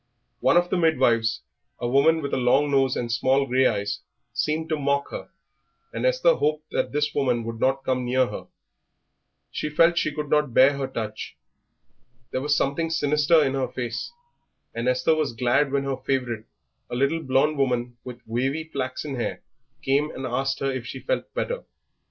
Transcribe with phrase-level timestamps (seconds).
[0.39, 1.41] One of the midwives,
[1.77, 3.99] a woman with a long nose and small grey eyes,
[4.33, 5.29] seemed to mock her,
[5.93, 8.47] and Esther hoped that this woman would not come near her.
[9.51, 11.37] She felt that she could not bear her touch.
[12.31, 14.11] There was something sinister in her face,
[14.73, 16.45] and Esther was glad when her favourite,
[16.89, 19.43] a little blond woman with wavy flaxen hair,
[19.83, 21.63] came and asked her if she felt better.